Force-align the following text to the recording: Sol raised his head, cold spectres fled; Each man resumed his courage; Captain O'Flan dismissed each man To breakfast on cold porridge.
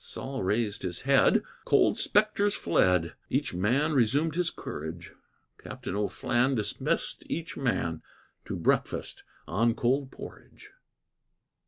Sol 0.03 0.41
raised 0.41 0.81
his 0.81 1.01
head, 1.01 1.43
cold 1.63 1.99
spectres 1.99 2.55
fled; 2.55 3.13
Each 3.29 3.53
man 3.53 3.93
resumed 3.93 4.33
his 4.33 4.49
courage; 4.49 5.13
Captain 5.59 5.95
O'Flan 5.95 6.55
dismissed 6.55 7.21
each 7.29 7.55
man 7.55 8.01
To 8.45 8.55
breakfast 8.55 9.23
on 9.47 9.75
cold 9.75 10.09
porridge. 10.09 10.71